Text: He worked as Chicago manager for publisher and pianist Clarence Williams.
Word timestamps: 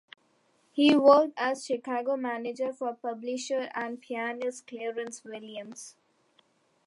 He 0.71 0.95
worked 0.97 1.33
as 1.37 1.63
Chicago 1.67 2.17
manager 2.17 2.73
for 2.73 2.95
publisher 2.95 3.69
and 3.75 4.01
pianist 4.01 4.65
Clarence 4.65 5.23
Williams. 5.23 5.95